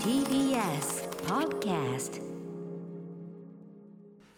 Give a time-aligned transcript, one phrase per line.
[0.00, 2.20] TBS Podcast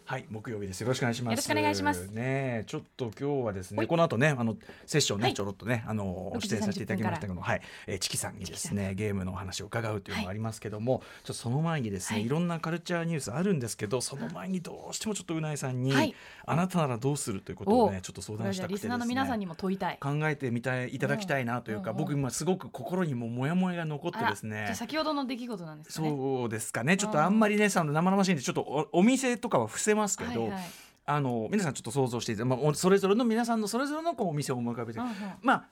[0.09, 0.81] はい、木曜日です。
[0.81, 1.33] よろしくお願いします。
[1.33, 2.07] よろしくお願いします。
[2.07, 3.87] ねえ、ちょっと今日はですね、はい。
[3.87, 4.57] この後ね、あの
[4.87, 5.33] セッションね、はい。
[5.35, 12.25] ちょろっとね、あの6時出演させていただきましたけども、はい、えーチキさんにですね、ゲームのお話を伺うというのがありますけども、ちょっとその前にですね、はい。
[12.25, 16.15] い、ろんなカルチャーニュースあるんですけど、その前にどうしてもちょっとうないさんに、はい。
[16.47, 18.89] あなたならどうするということをね、おちょっと相談したくてですね。
[18.89, 19.97] ナーの皆さんにも問いたい。
[20.01, 24.71] 考えてみたいいただきたいなというか、僕今すごく心にもモヤモヤが残ってですね。
[24.73, 26.09] 先ほどの出来事なんですかね。
[26.09, 26.97] そうですかね。
[26.97, 30.61] ちょっとあんまりねさ生々しいんでちょっとおお店とかは伏せますけど、はいはい。
[31.05, 35.65] あの皆さんちょっと想像していただまあお、それぞれの皆さんのそれぞれのこうお店を思い浮かべて、うんうんまあ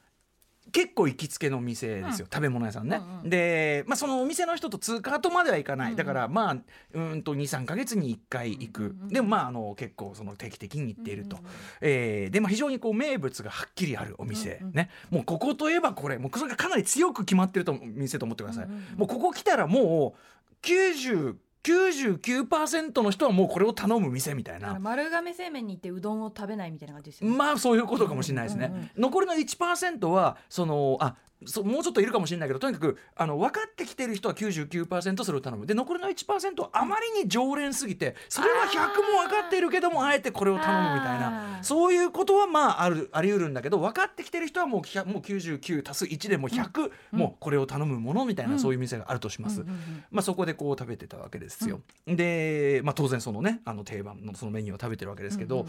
[0.74, 2.98] 結構行きつけの店ですよ、食べ物屋さんね。
[2.98, 5.98] うんうんで、まあ、そのお店の人と通過とまではいかない、うんうん。
[5.98, 6.58] だからまあ
[6.94, 16.18] うんと23か月に1回行く、うんうんうんでもまああの結構その定期的に行っていると、うんうんうんえーで、まあ、非常にこう名物がはっきりあるお店、うんうんねもうここといえばこれ。
[16.18, 18.66] もうそれがかなり強く決まってると店と思ってください。
[18.66, 21.36] うんうんうんもうここ来たらもう90
[21.68, 27.36] 99%の人はもうこれを頼む店みたいな丸亀製麺に行ってうどんを食べないみたいな感じですよね。
[27.36, 28.68] まあそういうことかもしれないですね。
[28.68, 35.66] うんうんうん残りの1%はそのあそもうちょっといるかもしれないけどとにかくあの分かってきてる人は99%それを頼む。
[35.66, 38.78] で残りの1%はあまりに常連すぎてそれは100
[39.14, 41.64] も分かっているけどもあえてこれを頼むみたいあなー。
[41.64, 48.60] そういうことはまああるあり得るんだけど分かってきてる人はもう100もう99足す1でもう100、もうこれを頼むものみたいな、うん。
[48.60, 49.62] そういう店があるとします。
[49.62, 51.82] うんうんうんまあ、そこでこう食べてたわけですよ。
[52.06, 55.68] で、まあ、当然そのねあの定番のそのメニューを食べてるわけですけど、うんうん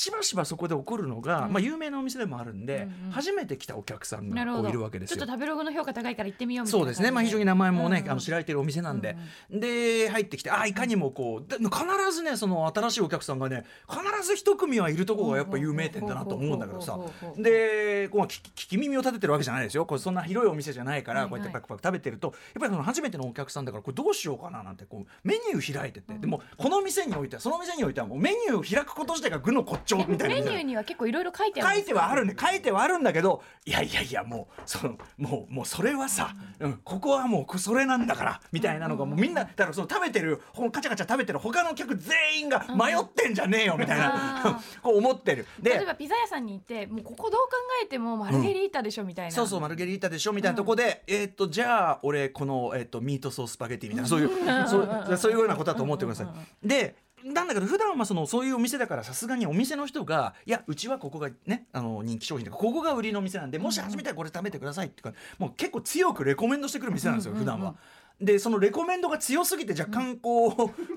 [0.00, 1.52] しばしばそこで起こるのが、うん。
[1.52, 3.10] まあ、有名なお店でもあるんで、うんうん。
[3.12, 4.44] 初めて来たお客さんが。
[4.46, 5.26] こういるわけですよちょっと。
[5.26, 6.84] 食べログの評価高いから行ってみようみたいな。
[6.84, 8.04] そうですね、まあ、非常に名前もね、うん。
[8.04, 9.16] うんあの知られてるお店なんで、
[9.50, 16.98] で入ってきてあいかにもこうで必ずねその新しいお客さんがね必ず一組はいるとこがやっぱ有名店だなと思うんだけどさ。
[17.36, 45.46] でこう聞き聞き耳を立ててるわけじゃないですよこれそんな広いお店じゃないから、はいはいこうやってパクパク食べてるとやっぱりその初めてのお客さんだからこれどうしようかななんてこうメニュー開いてて、でもこの店においてはその店においてはもうメニューを開くこと自体が具の骨頂みたいなメニューには結構いろいろ書いてあるん書いですてはあるね書いてはあるんだけどいやいやいやもうそのもうもうそれはさ、うん、ここはもうそれなんだからみたいなのがもうみんなだからその食べてるほんカチャカチャ食べてる他の客全員が迷ってんじゃねえよみたいな、あ こう思ってる。
[45.60, 49.32] で例えばピザ屋さんに行ってもうここどう考えてもマルゲリータでしょみたいな。
[49.32, 54.30] そうそうマルゲリータでしょみたいなとこで、えーっとじゃあ俺この、えーっとミートソーススパゲティみたいなそういう
[54.68, 56.66] そうそういうようなことだと思ってください。
[56.66, 67.74] でなんだけど普段はそのそういうお店だからさすがにお店の人がいやうちはここがねあの人気商品とかここが売りの店なんでもし初めてはこれ食べてくださいってかもう結構強くレコメンドしてくる店なんですよ普段は。
[68.20, 70.52] でそのレコメンドが強すぎて若干こう、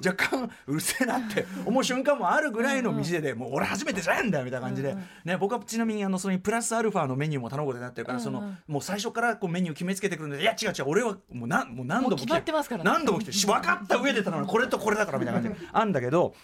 [0.05, 12.91] 若干うるせえなって思う瞬間もあるぐらいの店で、もう俺初めてじゃないんだよみたいな感じで、ね、僕はちなみにあのそれにプラスアルファのメニューも頼むことになってるから、そのもう最初からこうメニュー決めつけてくるんでいや違う違う俺はもう何もう何度も来もう決まってますからね。
[12.91, 14.45] 何度も来てし分かった上で頼む。
[14.45, 15.67] これとこれだからみたいな感じで。
[15.71, 16.35] あんだけど。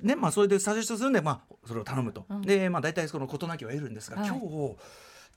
[0.00, 4.28] ねまあ、それでサジェストするんで、まあ、それを頼むと、で、まあ、大体その事なきを得るんですが、はい。
[4.28, 4.76] 今日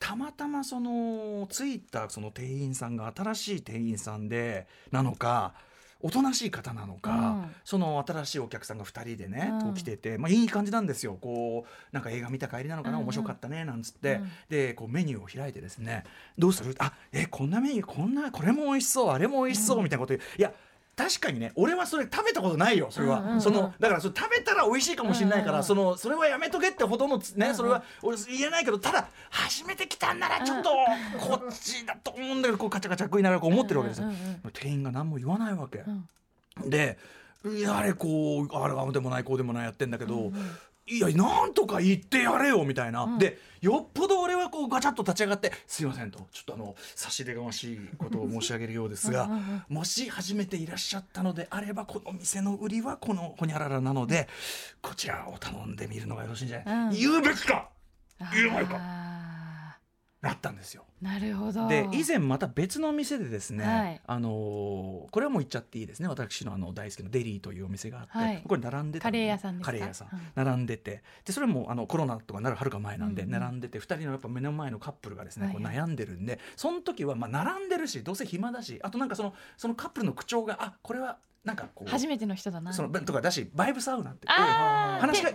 [0.04, 5.54] たまたまその着いたその店員さんが新しい店員さんでなのか
[6.02, 7.14] おとなしい方なのか、う
[7.46, 7.54] ん。
[7.64, 9.74] その新しいお客さんが2人でね、うん。
[9.74, 11.16] 来てて、まあ、いい感じなんですよ。
[11.18, 13.00] こうなんか映画見た帰りなのかな、うん。
[13.00, 14.30] うん面白かったねなんつって、うん。
[14.50, 16.04] でこうメニューを開いてですね
[16.36, 16.74] どうする？
[16.78, 20.38] あえこんなメニューこんなこれも美味しそうあれも美味しそうみたいなこと言う。
[20.38, 20.52] いや
[20.96, 23.40] 確かにね俺はそれ食べたことないよそれは、うんうんうん。
[23.40, 25.64] そのだからそれ食べたら美味しいかもしれないから、うんうんうん。
[25.64, 27.54] そのそれはやめとけってほどね、うんうん。
[27.54, 30.70] それは俺言えないけどただ初めて来たんならちょっと
[31.20, 36.70] こっちだと思うんだけどこうカチャカチャ食いながらこう思ってるわけですよ、うんうんうん店員が何も言わないわけ、ん。
[36.70, 36.98] で
[37.44, 40.32] いやあれこうあれああでもないこうでもないやってんだけど、
[40.86, 43.18] いやなんとか言ってやれよみたいな、ん。
[43.18, 46.26] でよっぽど俺はこうガチャッと立ち上がって「すいません」と。
[46.30, 49.28] ちょっとあの差し出がましいことを申し上げるようですが
[49.68, 54.28] もし初めていらっしゃったのであればこの店の売りはこのほにゃららなので
[54.82, 56.90] こちらを頼んでみるのがよろしいんじゃない、うん。
[56.90, 57.68] 言うべきか！
[58.32, 59.03] 言うまいか
[60.24, 60.84] なったんですよ。
[61.02, 61.68] なるほど。
[61.68, 82.72] で以前また別の店でですね、はいあのーこれはもう言っちゃっていいですね私のあの大好きなデリーというお店があって、はいこれ並んでたカレー屋さんカレー屋さん、うん並んでてでそれもあのコロナとかなるはるか前なんで、並んでて2人のやっぱ目の前のカップルがですね、こう悩んでるんでその時はまあ並んでるしどうせ暇だしあとなんかそのそのカップルの口調があこれはなんかこう初めての人だな。
[82.72, 85.30] そのとかだしバイブサウナって話しか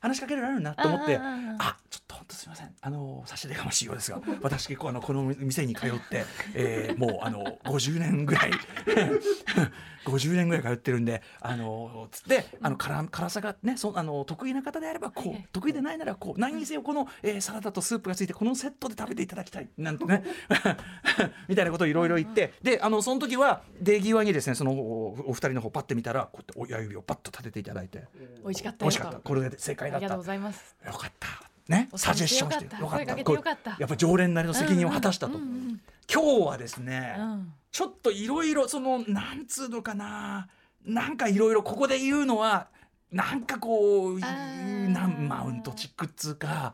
[0.00, 2.74] 話しかけられるなと思ってあちょっと当すみません。
[2.80, 8.50] あの差し出がましいようですが 私結構あのこの店に通って、えーもうあの50年ぐらい
[10.06, 20.24] 50年ぐらい通ってるんであのつってあの辛辛さがねそあの得意な方であればこう得意でないならこう何にせよこの、えーサラダとスープがついてこのセットで食べていただきたいなんてね
[21.48, 28.04] みたいなことをいろいろ言ってであのその時は出際にですねそのおお二人の方パッて見たらこうやって親指をパッと立てていただいて
[28.42, 28.84] 美味しかった。
[28.84, 29.18] 美味しかった。
[29.18, 30.06] これで正解だった。
[30.06, 30.76] ありがとうございます。
[30.84, 31.28] よかった。
[31.68, 32.96] ね、おサジェッションしてよか
[33.52, 33.76] った。
[33.78, 35.38] やっぱ常連なりの責任を果たしたと。
[36.12, 37.52] 今日はですね、うん。
[37.72, 40.48] ちょっといろいろそのなんつうのかな、
[40.84, 42.68] なんかいろいろここで言うのは
[43.10, 46.72] なんかこうなんマウントチックっつうか、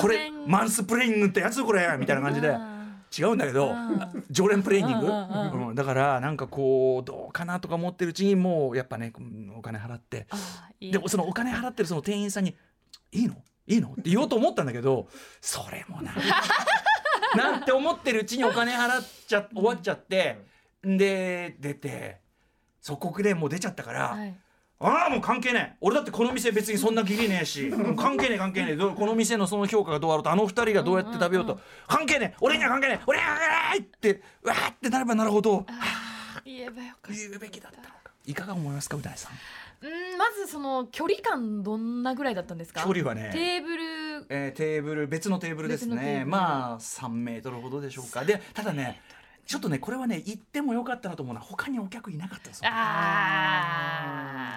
[0.00, 2.56] これマンスプレイングってやつこれみたいな感じで。
[3.12, 4.24] あ違うんだけどうん。
[4.30, 10.26] 常連プレーニング、うんだからなんかこうどうかなとか思ってるうちにもうやっぱねうんお金払って。
[10.80, 12.56] でもそのお金払ってるその店員さんに
[13.12, 13.36] 「いいの？
[13.66, 15.08] いいの?」って言おうと思ったんだけど
[15.40, 16.12] それもな
[17.36, 20.38] なんて思ってるうちにお金払っちゃ終わっちゃって
[20.82, 22.20] で出て
[22.80, 24.34] 即刻でもう出ちゃったから、はい
[24.82, 25.76] ああもう関係ねえ。
[25.82, 27.70] 俺だってこの店別にそんな義理ねえし。
[27.96, 28.76] 関係ねえ関係ねえ。
[28.76, 31.58] どうこの店のその評価がどうあろうとあの二人がどうやって食べようと、うん。
[31.58, 32.36] うん関係ねえ。
[32.40, 33.00] 俺には関係ねえ。
[33.06, 35.66] 俺には関係ないってうわーってなればなるほど。
[36.44, 37.20] 言えばよかった。
[37.20, 37.92] 言うべきだったのか。
[38.26, 39.32] いかが思いますかう大さん。
[39.82, 42.82] うんまずその距離感どんなぐらいだったんですか？
[42.82, 43.30] 距離はね。
[43.32, 43.82] テーブル。
[44.30, 46.24] えーテーブル別のテーブルですね。
[46.26, 48.24] まあ3メートルほどでしょうか。
[48.24, 49.00] でただね
[49.50, 52.68] ちょっとねこれはね行ってもよかったなと思うのは他にお客いなかったですあ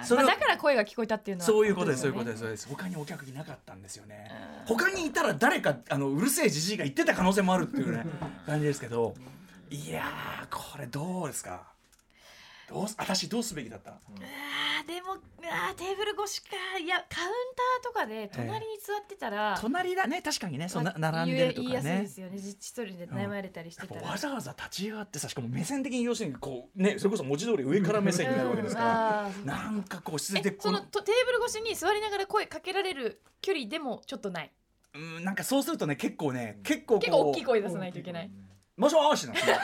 [0.04, 2.68] あ、まあ、だから声が聞こえたっていうのはそういうことですそういうことでですそうです。
[2.68, 4.30] 他にお客いなかったんですよね。
[4.68, 4.76] うん。
[4.76, 8.06] 他にいたら誰かあのうるせえじじいが言ってた可能性もあるっていうね
[8.46, 9.16] 感じですけど。
[9.70, 11.73] いやーこれどうですか？
[12.74, 13.92] どうす私どうすべきだった？
[13.92, 15.12] あーでも
[15.44, 17.30] あーテーブル越しかいやカウン
[17.82, 22.36] ターとかで隣に座ってたら、隣だね確かにねそうなまあ並んでるとか言いやすいでねすよね。
[22.36, 29.46] 一人で悩まれたりしてたら、やっぱわざわざ立ち上がってさしかも目線的に要するにこうねそれこそ文字通り上から目線になるわけですから、あー。
[29.46, 34.50] なんかこう姿勢でえそのとテーブル越しに座りながら声かけられる距離でもちょっとない？
[34.94, 38.30] うんなんかそうするとね結構ね結構結構大きい声出さないといけない、
[38.76, 39.56] もしもしなんですよ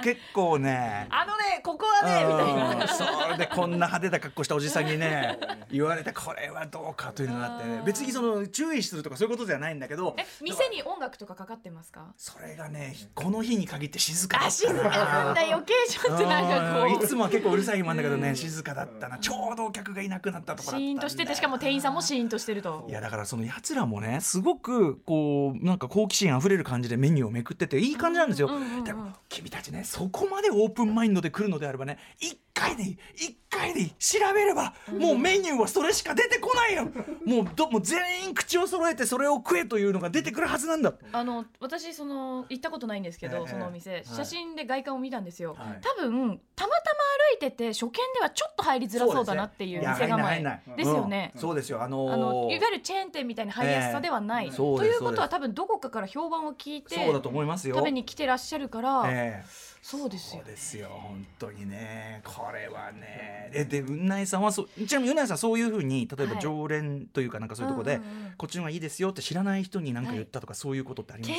[0.00, 1.08] 結構ね。
[1.10, 2.86] あのねここはねみたいうんな。
[2.86, 5.36] それでこんな派手な格好したおじさんにね
[5.72, 7.82] 言われてこれはどうかというのがあってね。
[7.84, 12.06] 別にその注意するとかそういうことじゃないんだけどえ店に音楽とかかかってますか？
[12.16, 17.00] それがねこの日に限って静かだったあ静かなんだ余計ちょっとなんかこう。
[17.00, 19.18] んいつもは結構うるさいもんだけどねうん静かだったな。
[19.18, 20.80] ちょうどお客がいなくなったとこうろだったんだ。
[20.80, 22.86] よシーンとしててしかも店員さんもシーンとしてると。
[22.88, 28.50] いやだからそのやつらもねすごくこうなんか好奇心あふれる感じでメニューをめくってていい感じなんですよ。
[28.84, 33.90] でも君たちねそこまでオープンマインドで来るのであればね一回でいい一回でいい。
[33.90, 36.88] 調べればもうメニューはそれしか出てこないよ。
[37.26, 40.94] もうどもう全員口を揃えてそれを食えというのが出てくるはずなんだ。
[41.12, 43.48] あの私その行ったことないんですけど、ええ。
[43.48, 44.04] そのお店、はい。
[44.04, 45.80] 写真で外観を見たんですよ、はい。
[45.80, 46.96] 多分たまたま
[47.30, 50.42] 歩いてて初見ではちょっと入りづらそうだなっていうや店構え
[50.76, 51.40] ですよね、うん。
[51.40, 51.82] そうですよ。
[51.82, 54.52] あのーあのいわゆるチェーン店みたいな入りやすさではない、ええ。
[54.52, 57.76] そうですということは多分どこかから評判を聞いてそうだと思いますよ。
[57.76, 62.20] 食べに来てらっしゃるから、ええそうですよそうですよ本当にね。
[62.24, 63.52] これはね。
[63.54, 66.42] えでうないさんはそうちなみにうないさんそういうふうに例えばはい。
[66.42, 68.00] 常連というかなんかそういうところで、
[68.36, 71.32] こっちの方がいいですよって知らない人に何か言ったとか、そういうことってあります？
[71.32, 71.38] 経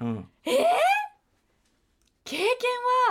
[0.00, 0.08] 験？
[0.08, 0.28] うん。
[2.24, 2.40] 経験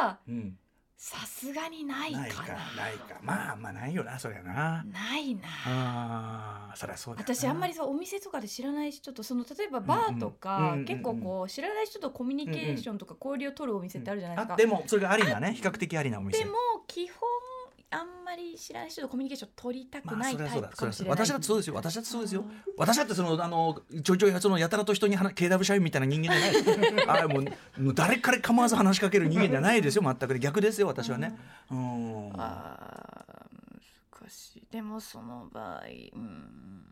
[0.02, 0.58] はうん
[1.02, 2.24] さすがにないかな。
[2.24, 3.20] ないかないか。
[3.22, 4.84] まあまあないよなそりゃな。
[4.84, 5.42] ないな。
[5.66, 14.54] あーそりゃそうだ私あんまりそうお店とかで知らない人とその例えばバーとうんか、結構こう知らない人とコミュニケーションとか交流を取るお店ってあるじゃないですか。
[14.56, 15.54] あでもそれがありなね。
[15.54, 16.40] 比較的ありなお店。
[16.44, 17.18] でも基本
[17.92, 21.18] あんまり知らない人とコミュニケーション取りたくまあないタイプかもしれない。
[21.18, 21.76] 私だってそうですよ。
[21.76, 22.46] 私だってそうですよ。
[22.78, 27.24] 私だってそのあのちょいちょいそのやたらと人に話 KW 社員みたいな人間じゃない。
[27.24, 31.36] あもうもう誰から構わず話しかける人間じゃないですよ全く逆ですよ私はね。
[31.72, 32.32] うん。
[32.36, 34.64] あー難しい。
[34.72, 35.82] でもその場合
[36.14, 36.86] うん。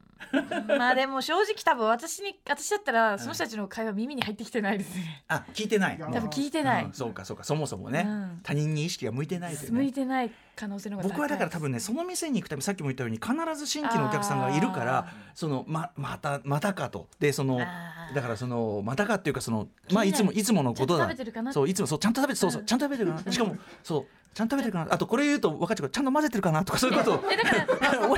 [0.67, 5.23] まあでも正直多分私に私だったらその人たちの会話耳に入ってきてないですね。
[5.27, 5.99] あ聞いてない。
[5.99, 6.85] 多分聞いてない。
[6.85, 6.93] うん。
[6.93, 7.43] そうかそうか。
[7.43, 8.39] そもそもね、うん。
[8.41, 9.59] 他人に意識が向いてないね。
[9.69, 10.97] 向いてない可能性の。
[10.97, 17.07] 僕はだから多分ねその店に行くためにさっきも言ったように必ず新規のお客さんがいるからあそのままたまたかと。
[17.19, 21.07] でそのだからそのまたかっていうかそのまあいつもいつものことだ。
[21.53, 23.31] そういつもそうちゃんと食べてそうそうちゃんと食べてるかな。
[23.31, 24.93] しかもそうちゃんと食べてるかな。
[24.93, 27.13] あとこれ言うと分かっちゃうちゃんと混ぜてるかなとかそういうこと。
[27.13, 28.17] をえだから 思っ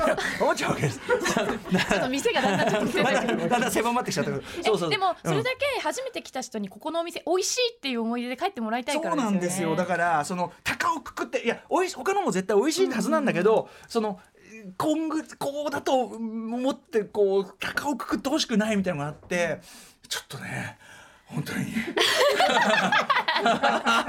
[0.54, 1.00] ちゃうわけです。
[1.08, 4.30] ちょっと店がだんだんちょっと狭いけどだんだん狭まってきちゃった
[4.62, 4.88] そうそう。
[4.88, 5.30] えでもうん。
[5.30, 9.74] それだけ初めて来た人にここのお店美味しいっていう思い出で帰ってもらいたいからそうなんですよ。
[9.74, 14.18] だらからその高をくくっていやおいし他のも絶対美味しいはずなんだけど、その
[14.78, 19.60] 今後こうだと思ってこう高をくくってほしくないみたいなのがあって
[20.08, 20.78] ちょっとね
[21.26, 21.66] 本当に。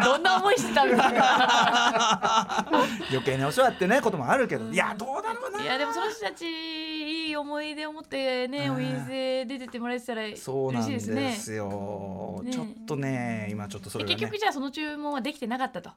[0.04, 2.66] どんな思いしてたんですか？
[3.12, 5.62] 余計にお世話ってねこともあるけどいやどうだろうな。
[5.62, 8.74] いやでもその人たちいい思い出を持ってねうん。
[8.76, 12.42] お店出てってもらえてたら嬉しそうなんでいですねすよ。
[12.44, 14.16] ねちょっとね今ちょっとそれがね。
[14.16, 15.92] で結局じゃあその注文はできてなかったと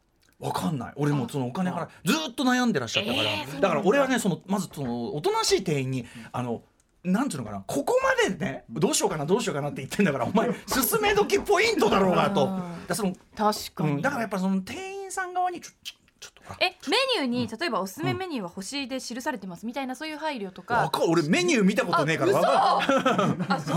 [0.45, 0.93] わかんない。
[0.97, 3.61] 俺もそのお金払いずーっと悩んでらっしゃったから、えーだ。
[3.61, 6.63] だから俺はねそのまずそのおとなしい店員にあの
[7.03, 12.45] なんていうのかなここまでねどうしようかなどうしようかなって言ってんだからお前進め時ポイントだろうがと。
[12.45, 12.57] うん。
[12.57, 20.75] だからその確かうん、だからやっぱその店員さん側にちょちょちょっとあえメニューに例えばおすすめメニューは星で記されてますみたいなそういう配慮とか。
[20.75, 23.75] わか俺メニュー見たことねえからあそんな感じ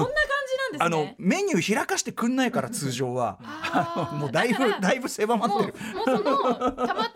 [0.72, 3.40] ねあのメニュー開かしてくんないから通常は。
[4.20, 5.76] もうだいぶだいぶ狭まってる。
[5.96, 7.07] もうその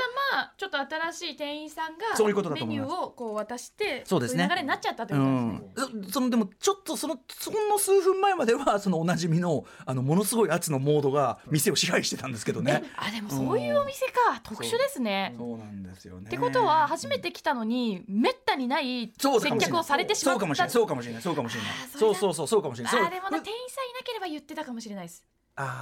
[0.61, 3.01] ちょっと新しい店員さんがそういうことだとメニュ思います。
[3.01, 4.45] ーをこう渡してそうですね。
[4.45, 12.83] い流れになっちゃったってうことですね、ん、そそのでもちょっとそのその数分前まではそのおなじみのあのものすごい圧のモードが店を支配してたんですけどね。
[12.95, 15.33] あでもそういうお店か、特殊ですね。
[15.35, 15.57] そう。
[15.57, 16.27] なんですよね。
[16.27, 20.37] ってことは初めて来たのにめったにないそう接客をされてしまった。
[20.37, 20.71] そうかもしれない。
[20.71, 21.21] そうかもしれない。
[21.23, 21.71] そうかもしれない。
[21.71, 22.93] あーそれだそうそうそうそうかもしれない。
[22.93, 25.25] あーでもね店員さんいなければ言ってたかもしれないです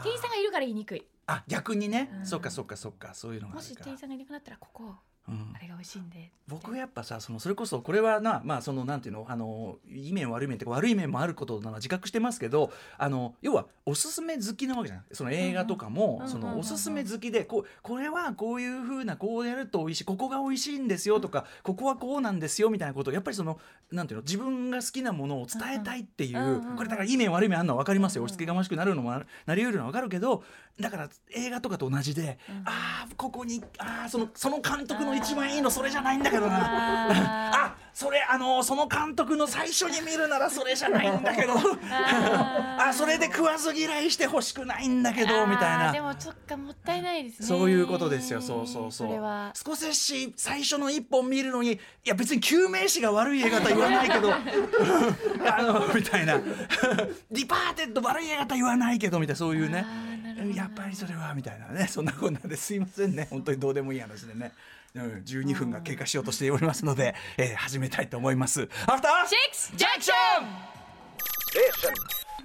[0.04, 1.06] 店員さんがいるから言いにくい。
[1.28, 2.26] あ逆にね、うん。
[2.26, 3.14] そうかそうかそうか。
[3.14, 4.96] そういうのがあもし店員さんがいなくなったらここ
[5.30, 5.54] うん。
[5.56, 6.32] あれが美味しいんで。
[6.48, 15.06] 僕やっぱさそのそれこそこれはなまあそのなんていうのあのいい面悪い面って悪い面もあることなのは自覚してますけどあの要はおすすめ好きなわけじゃない。
[15.12, 16.56] その映画とかも、そうんうんうんうんうん。
[16.56, 23.60] のおすすめ好きでこうこれはこういうふうなこうやると美味しいここが美味しいんですよとかここはこうなんですよみたいなことをやっぱりその
[23.92, 28.24] なんていうの自分が好きなものを伝えたいっていう、これだからいい面悪い面あるのは分かりますよ。
[28.24, 30.44] うん押し付けがましくなるのもななりうるのは分かるけど
[30.80, 36.58] だから映画とかと同じで、うんああここにああそのその監督の一番いいのそれじゃないんだけどな。
[36.58, 41.54] あ あそれあのその監督の最初に見るならそれじゃないんだけど。
[41.90, 45.92] あ それで食わず嫌いしてほしくないんだけどみたいな。
[45.92, 47.48] でもそっかもったいないですね。
[47.48, 49.08] そういうことですよそうそうそう。
[49.10, 49.54] それは。
[49.54, 54.34] 少し最初の一本見るのにいや別に救命士が悪い映画とは言わないけど。
[54.34, 56.38] あのみたいな。
[56.38, 59.86] ディパーテッド悪い映画とは言わないけどみたいなそういうね。
[60.56, 61.88] やっぱりそれはみたいなね。
[61.88, 63.28] そんなこんなですいませんね。
[63.30, 64.54] 本当にどうでもいい話でね。
[64.96, 68.69] うん、12分が経過しようとしておりますので、えー始めたいと思います。
[68.88, 70.13] アフターシックスジャンクショ
[70.65, 70.69] ン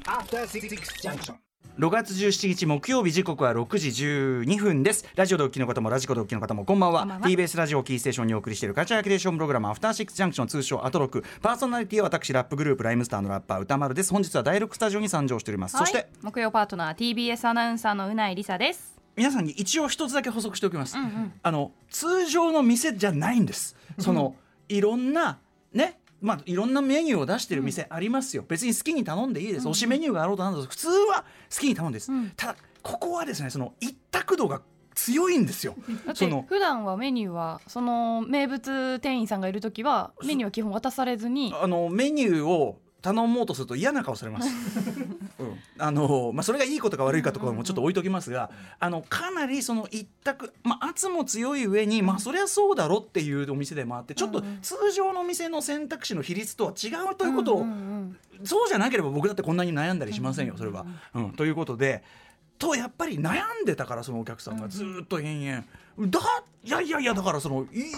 [0.07, 0.69] After Six
[1.03, 1.35] Junction.
[1.79, 5.05] 6月17日木曜日時刻は6時12分です。
[5.17, 7.01] ラジオでお聞きの方もラジコでお聞きの方もこんばんは。
[7.01, 7.27] こんばんは。
[7.27, 11.25] TBS ラジオをキーステーションにお送りしているカルチャーキュレーションプログラムアフターシックスジャンクション通称アトロク。
[11.43, 14.13] パーソナリティは私ラップグループライムスターのラッパー宇多丸です。
[14.13, 21.33] 本日は第6スタジオに参上しております、そして木曜パートナー TBS アナウンサーのうないりさです皆さんに一応一つだけ補足しておきます、うんうん。
[21.43, 23.77] あの通常の店じゃないんです。
[23.99, 24.37] その
[24.69, 25.39] いろんな
[25.73, 32.33] ねまあ、いろんなメニューを出してる店ありますよ、別に好きに頼んでいいです、推しメニューがあろうとなんだと普通は好きに頼んでです、うん。
[32.35, 34.63] ただここはですねその一択度が
[34.95, 35.75] 強いんですよ。
[36.15, 41.53] その普段はメニューはその名物店員さんがいる時はメニューは基本渡されずに。
[41.61, 44.49] あのメニューを頼もうとすると嫌な顔されます。
[45.39, 57.67] うん、あのまあそれがいいことか悪いかとかもちょっと置いときますが、あのかなりその一択まあ圧も強い上にまあそりゃそうだろっていうお店でもあってちょっと通常のお店の選択肢の比率とは違うということを、
[58.43, 60.87] そうじゃなければ僕だってこんなに悩んだりしませんよそれは。
[61.13, 62.03] うん、ということで。
[62.57, 66.21] とやっぱり悩んでたからそのお客さんがずーっと延々だ
[66.65, 67.91] いやいやいやだからそのいい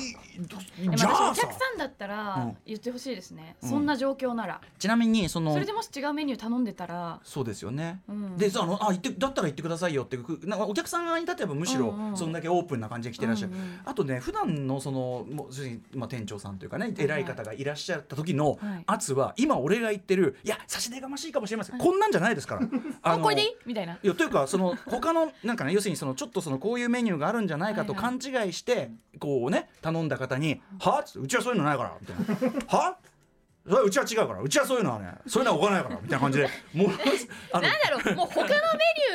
[0.97, 2.11] じゃあお客さんだったうん。
[2.11, 8.01] ら言ってほしいですね、うんそんな状況なら、ちなみにそのそれでもし違うメニュー頼んでたら、そうですよね。
[8.09, 8.37] うん。
[8.37, 13.81] でさあのあ言ってだったら言ってくださいよってくなんかお客さん側に立てばむしろそんだけオープンな感じで来てらっしゃる、うんうん。
[13.85, 18.85] あとね普段のそのもうまあ、店長さんというかね偉い方がいらっしゃった時のはい。
[18.87, 22.61] 圧は今俺が言ってるいや差し出がましいかもしれません、こんなんじゃないですから。
[22.67, 22.69] の
[23.03, 23.57] あこれでいい？
[23.67, 23.95] みたいな。
[23.95, 32.17] いやというかその他のなんかね要するにそのちょっとそのこういうメニューがあるんじゃないかとはい勘違いしてこうね頼んだ方に「は?」っつって「うちはそういうのないから」みたい
[32.51, 32.97] な「は?」
[33.67, 36.89] それはうちは違うからうちはそういうのはねそういうのは置かないからみたいな感じでもう
[37.53, 38.55] なんだろうもう他のメ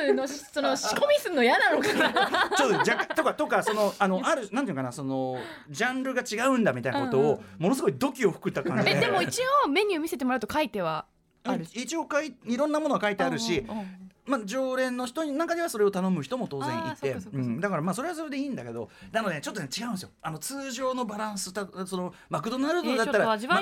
[0.04, 2.52] ニューのその仕込みすんの嫌なのかな。
[2.58, 8.98] ちょっと若干とかとかそのあのあるなんていうかなそのジャンルが違うんだみたいなことをものすごいドキを含った感じで。
[8.98, 11.06] えでも一応メニュー見せてもらうと書いては
[11.46, 11.66] ある。
[11.74, 14.01] 一応かいいろんなものが書いてあるし、うんうんうん
[14.32, 17.16] まあ、常連の人の中ではそれを頼む人も当然いて
[17.60, 20.10] だからまあそれはそれでいいんだけどなのでちょっとね違うんですよ。
[20.22, 23.62] あの通常のバランスたそのマクドナルドだったら、えーま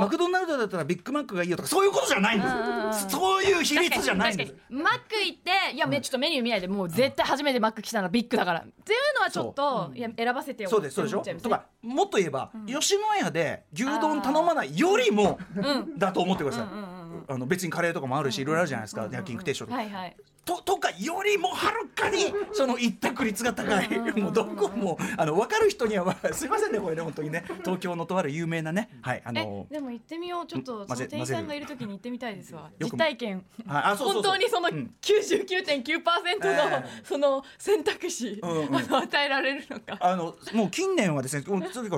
[0.00, 2.54] マクドナルドだったらビッグマックがいいよとかそういうことじゃないんです。
[2.54, 4.54] うんうんうんそういう比率じゃないんです。
[4.68, 8.60] マック行っていやめちょっとメニュー見ないでもう絶対初めてマック来たのビッグだから。
[8.60, 11.22] っていうのはちょっと、いや選ばせてよそうですそうでしょ？
[11.40, 15.98] とかもっと言えば、吉野家で牛丼頼まないよりもうん。
[15.98, 16.89] だと思ってください、うんうんうんうん
[17.30, 20.16] あの別にカレーとかもあるしいろいろあるじゃないですか、焼肉定食とか、はいはい。
[20.44, 23.88] ととかよりもはるかにその一択率が高い。
[24.20, 27.44] もうどこもあの分かる人には、まあ、すいませんねこれね本当にね。
[27.62, 28.90] 東京のとある有名なね。
[29.02, 30.46] はいあえのでも行ってみよう。
[30.46, 32.70] ちょっと店員さんがいる時に行ってみたいですわ。
[32.80, 33.44] 実体験。
[33.66, 34.32] はいあそうそうそう。
[34.32, 34.94] 本当にそのうん。
[35.00, 37.04] 99.9%の、ええ。
[37.04, 38.76] その選択肢、うんうん。
[38.76, 39.98] あの与えられるのか。
[40.00, 41.42] あのもう近年はですね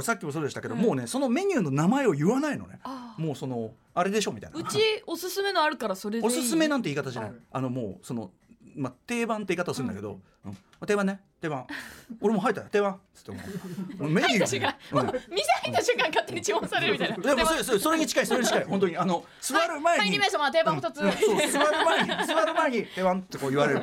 [0.03, 2.81] さっきもそうでしたけど、もうねそのメニューの名前を言わないのね。
[2.83, 4.59] あもうそのあれでしょみたいな。
[4.59, 6.27] うちおすすめのあるからそれでいい。
[6.27, 7.33] おすすめなんて言い方じゃない。
[7.51, 8.31] あのもうその
[8.75, 11.21] まあ定番って言い方をするんだけど、うん定番ね。
[11.41, 11.67] 定番。
[12.21, 12.67] 俺も入ったよ。
[12.71, 13.01] 定番。
[13.15, 13.39] つっても
[14.01, 14.11] う。
[14.11, 15.07] メニュー私が、うん。
[15.07, 17.17] もう店入った瞬間勝手に注文されるみたいな。
[17.17, 18.65] でもそれそれそれに近いそれに近い。
[18.71, 18.97] 本当に。
[18.97, 20.11] あの座る前に、はい。
[20.11, 21.13] 2名様定番2つ、うん。
[21.13, 23.81] そう座る前に座る前に「手番」ってこう言われる。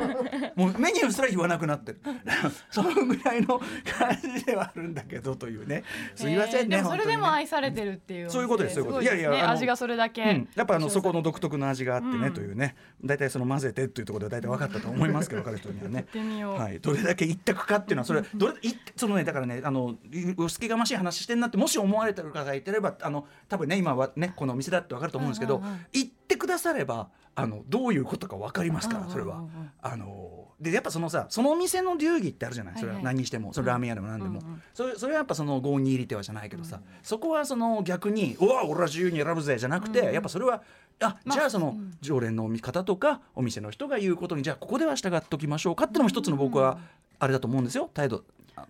[0.56, 2.00] もうメニューすら言わなくなってる。
[2.72, 5.84] そのぐらいの感じではあるんだけどというね。
[6.16, 12.76] すいませんね、でもそれでも本愛されてるっていう、そういうことですそういうこといやいや味がそれだけ、やっぱあのそこの独特の味があってね、うんというね。
[13.04, 16.02] 大体その混ぜてっていうところで大体分かったと思いますけど分かる人にはね。
[16.10, 19.96] ってみよう、はい、どれだけ一択かっていうのはそれどれいそのねだからねあの
[20.38, 29.44] うすけがましい話してんなってもし思われてる方がいてればあの多分ね今はねこのお店だって分かると思うんですけど、うんうんうん言ってくださればあのどういうことか分かりますからそれは。
[29.82, 34.42] あのでやっぱそのさそのお店の流儀ってあるじゃないそれは何にしてもそれラーメン屋でも何でも、
[34.74, 40.62] それそれはやっぱその郷に入り手はじゃないけどさ、そこはその逆に「うわ俺は自由に選ぶぜ」じゃなくて、やっぱそれは
[41.02, 46.78] あまあじゃあその常連の見方とかお店の人が言うことにじゃあここでは従っておきましょうかっていうのも一つの僕は
[47.20, 47.90] あれだと思うんですよ。
[47.94, 48.22] 態度あ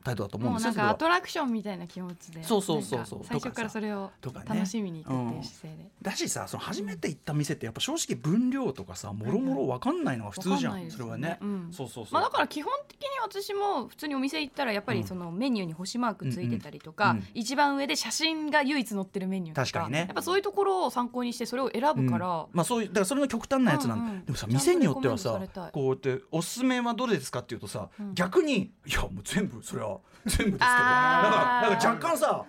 [0.04, 3.20] 態度だと思うんですなんかアトラクションみたいな気持ちでそうそうそうそう。
[3.24, 4.12] 最初からそれを
[4.46, 11.70] 楽しみに行くっていう姿勢で、だしさその初めて行った店ってやっぱ正直分量とかさもろもろ分かんないのが普通じゃん、それはね、うん。
[11.72, 20.00] そうそうそう、まあ、だから基本的に私も普通にお店行ったらやっぱりそのメニューに星マークついてたりとか、一番上で写真が唯一載ってるメニューとか確かにね。
[20.00, 22.48] やっぱそういうところを参考にしてそれを選ぶから、うん。
[22.54, 25.40] まあそういうだからそれの極端なやつなんで、でもさ店によってはさ
[25.74, 28.14] こうやって「おすすめはどれですか?」って言うとさ、うん。
[28.14, 31.70] 逆に「いやもう全部それは全部ですけど」なんかあー。
[31.70, 32.46] なんか若干さ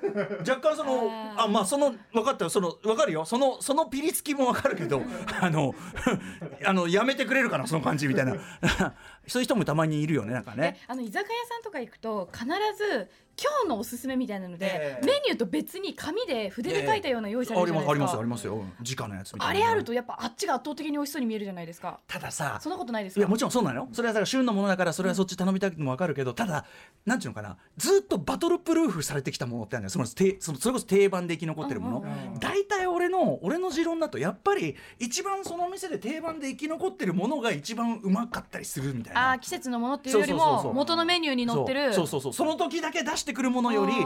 [0.49, 3.25] 若干そのあまあその分かったよその分かるよ。
[3.25, 5.03] そのそのピリつきも分かるけど
[5.41, 5.75] あの
[6.65, 8.35] あのやめてくれるかなその感じみたいな。
[9.27, 10.81] そういう人もたまにいるよねなんかでね。
[10.89, 13.09] あの居酒屋さんとか行くと必ず
[13.41, 15.07] 今日のおすすめみたいなので、ええ。
[15.07, 18.57] メニューと別に紙で筆で書いたような用意されあるじゃないですか、りますありますありますよ。
[18.57, 19.65] うん直のやつみたいな。
[19.65, 22.01] あれあるとやっぱあっちが圧倒的に美味しそうに見えるじゃないですか。
[22.07, 23.21] たださそんなことないですか？
[23.21, 23.89] いやもちろんそうなのよ。
[23.93, 26.65] それはだから旬のものだからそれはそっち頼みたいのも分かるけどただ
[27.07, 32.05] なんていうのかなずっとバトルプルーフされてきたものってあるんそのてそれこそ定番で生き残ってるもの。
[32.39, 39.33] 大体俺の俺の持論だとやっぱり一番その店で定番で生き残ってるものが一番うまかったりするみたいな。
[39.33, 41.95] あー季節のものっていうよりも元のメニューに載ってる。
[41.95, 42.33] そうそうそう。
[42.35, 44.03] その時だけ出してくるものよりずっ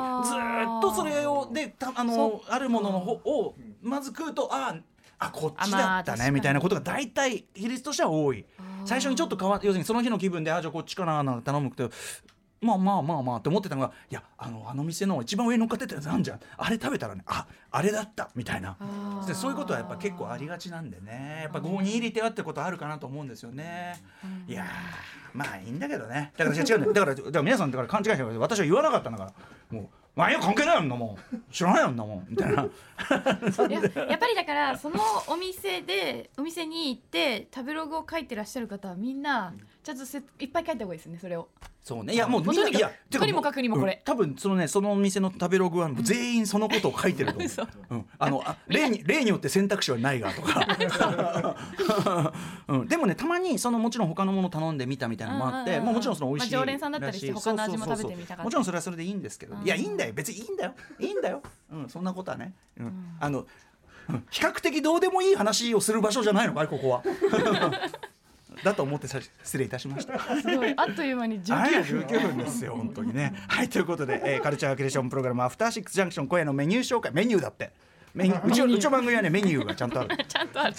[0.80, 4.80] とそれをでたあのそあるものの方をまず食うとあー
[5.18, 8.44] あこっちだったねみたいなことが大体比率としては多い。
[8.84, 11.90] 最初にちょっと変わ要するにその日の気分であじゃあこっちかななんて頼むけど
[12.64, 16.40] まあまあまあまあって思ってたのがいやあのあの店の一番上に乗っかってたやつなんじゃん。
[16.56, 18.30] あれ食べたらねああれだった。
[18.34, 18.76] みたいな。
[19.26, 21.40] でそういうことはやっぱ結構ありがちなんでね。
[21.42, 24.02] やっぱ5に入れてはってことあるかなと思うんですよね。
[24.48, 24.66] いやー
[25.38, 26.32] まあいいんだけどね。
[26.36, 26.92] だから違うね。
[26.92, 29.32] だからだから皆さんだから勘違いしてる私は言わなかったんだから
[29.78, 31.18] もう「まあいや関係ないよんなもん。
[31.50, 32.62] 知らないよんなもん」みたいな。
[32.64, 39.52] やっぱりだからそのお店でお店に行って食べログを書いてらっしゃる方はみんな
[39.84, 41.48] ちゃんとせいっぱい書いた方がいいですねそれを。
[41.82, 42.14] そうね。
[42.14, 43.92] いやもうもうとにかくみんないやてかとにもかくにもこれ。
[43.92, 47.46] うん多分そのねそのお店の食べログは全員そのことを書いてると思う。
[47.46, 51.54] 嘘 うん、あのあ 例に例によって選択肢はないがとか、
[52.68, 59.64] うん、でもねたまにそのもちろん他のもの頼んでみたみたいなのもあって、うんうんうんまあ、もちろんその美味しいまあ常連さんだったりして他の味も食べてみたかったもちろんそれはそれでいいんですけど、うん。
[59.64, 60.14] いやいいんだよ。
[60.14, 60.74] 別にいいんだよ。
[60.98, 63.16] いいんだよ、うん、そんなことはね、うん。
[63.20, 63.46] あの
[64.08, 64.24] うん。
[64.30, 67.02] 比較的どうでもいい話をする場所じゃないのかいここは。
[68.62, 70.18] だと思ってさ失礼いたしました。
[70.18, 73.34] すごいあっという間にはい、19分19分ですよ、本当にね。
[73.48, 77.70] はい、ということで、えーカルチャークリエーションプログラム、アフターシックスジャンクション、今夜のメニュー紹介、メニューだって。
[78.14, 80.16] メニューうちのうちの番組はね、メニューがちゃんとある。
[80.24, 80.74] ちゃんとある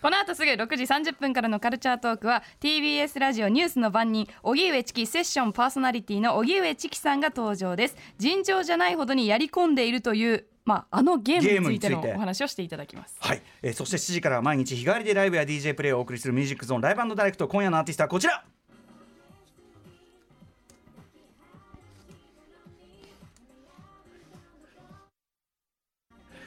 [0.00, 13.16] この後すぐ6時30分からのカルチャートークは TBS ラジオニュースの番人荻上チキセッションパーソナリティの荻上チキさんが登場です尋常じゃないほどにやり込んでいるというまああのゲームについてのお話をしていただきます。
[13.20, 17.48] はい、えーそして7時から毎日日替わりでライブや DJ プレイをお送りするミュージックゾーンライブダイレクト。
[17.48, 18.44] 今夜のアーティストはこちら。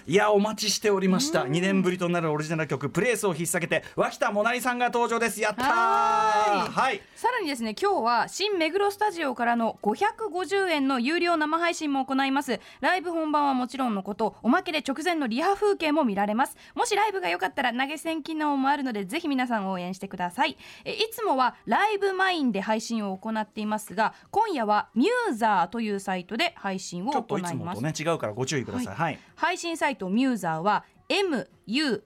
[0.08, 1.46] いやお待ちしておりました。
[1.46, 5.42] 2年ぶりとなるオリジナル曲「プレイス」を引っ提げて脇田もなりさんが登場です。
[5.42, 5.66] やったー！
[5.68, 6.70] はーい。
[6.70, 7.02] はい。
[7.16, 12.60] さらにですね今日は新目黒スタジオからの550円の有料生配信も行います。
[12.82, 16.56] ライブ本番はもちろんのことおまけで直前のリハ風景も見られます。
[16.76, 20.56] もしライブが良かったら投げ銭機能もあるのでぜひ皆さん応援してください。
[20.84, 28.96] えいつもはライブマインで配信を行っていますが今夜はミューザーというサイトで配信をちょっと行いますいつもとね違うからご注意ください。
[28.96, 32.02] はい、配信サイトミューザーは MUSER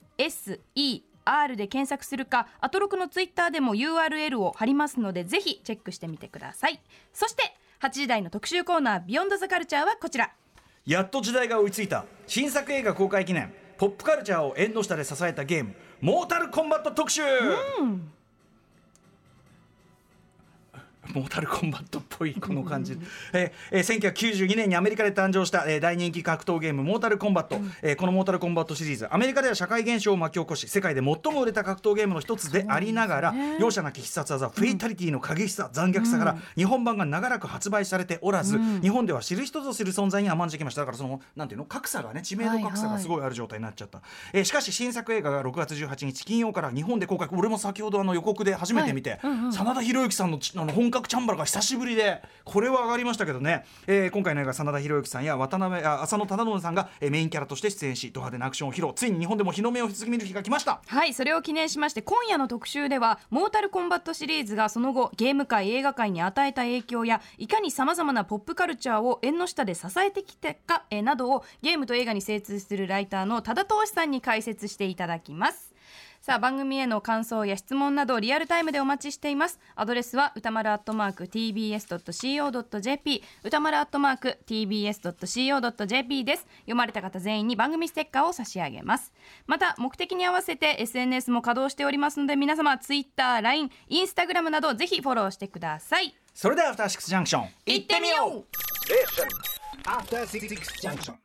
[1.55, 6.81] で検索するかアトロクのツイッターでも URL を貼りますのでぜひチェックしてみてください。
[7.13, 7.43] そして
[7.81, 10.31] 8時台の特集コーナービヨンドザカルチャーはこちら。
[10.85, 12.05] やっと時代が追いついた。
[12.27, 13.53] 新作映画公開記念。
[13.79, 17.21] ポップカルチャーを縁の下で支えたゲーム「モータルコンバット」特集、
[21.13, 22.97] モータルコンバットっぽいこの感じ、
[23.33, 29.07] えーえー1992年にアメリカで誕生した、えー大人気格闘ゲーム「モータルコンバット」えーこの「モータルコンバット」シリーズ。
[29.09, 40.81] アメリカでは社会現象を巻き起こし世界で最も売れた格闘ゲームの一つでありながら、容赦なき必殺技、フェイタリティの過激さ残虐さから、日本版が長らく発売されておらず、日本では知る人ぞ知る存在に甘んじてきました。
[40.81, 44.01] だからそのなんていうの格差がね知名度格差がすごいある状態になっちゃった、
[44.33, 52.08] えーしかし新作映画が6月18日金曜から日本で公開俺も先ほどあの予告で初めて見て、真田広之さんのちあの本格チャンバラが久しぶりで
[52.43, 58.91] これは上がりましたけどね、えー今回の映画真田広之さんや渡辺あ浅野忠信さんが、えーメインキャラとして出演しド派手なアクションを披露。
[58.93, 60.81] ついに日本でも日の目を見る日が来ました。
[60.85, 75.68] はいそれを記念しまして今夜の特集ではモータルコンバットシリーズがその後ゲーム界映画界に与えた影響やいかにさまざまなポップカルチャーを縁の下で支えてきたかえーなどをゲームと映画に精通するライターの多田投資さんに解説していただきます。
[76.29, 79.59] さあ番組への感想や質問などリアルタイムでお待ちしています。
[79.75, 86.45] アドレスは歌丸アットマーク tbs.co.jp 歌丸アットマーク tbs.co.jp です。
[86.59, 89.11] 読まれた方全員に番組ステッカーを差し上げます。
[89.47, 96.15] また目的に合わせて SNS も稼働しておりますので皆様 Twitter、LINE、Instagram などぜひフォローしてください。
[96.35, 97.49] それではアフターシックスジャンクション。
[97.65, 98.45] 行ってみよう。
[99.89, 100.47] After Six
[100.87, 101.15] Junction.